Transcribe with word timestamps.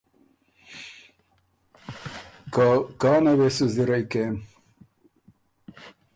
که 2.53 2.65
کانه 3.01 3.31
وې 3.37 3.49
سُو 3.55 3.65
زِرئ 3.75 4.03
کېم 4.11 4.35